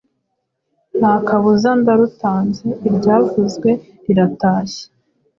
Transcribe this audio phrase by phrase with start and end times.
[0.99, 2.65] Nta kabuza ndarutanze!
[2.87, 3.69] Iryavuzwe
[4.05, 4.83] riratashye!